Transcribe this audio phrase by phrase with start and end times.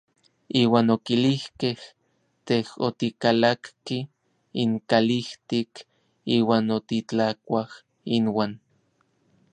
[0.61, 1.79] Iuan okilijkej:
[2.47, 3.97] Tej otikalakki
[4.63, 5.71] inkalijtik
[6.37, 7.69] iuan otitlakuaj
[8.17, 8.51] inuan.